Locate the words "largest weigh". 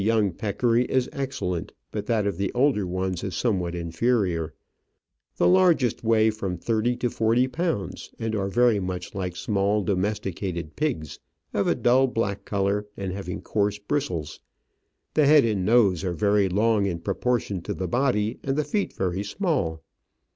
5.47-6.31